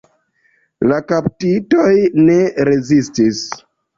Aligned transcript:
La 0.91 0.97
kaptitoj 1.11 1.91
ne 2.29 2.39
rezistis. 2.73 3.45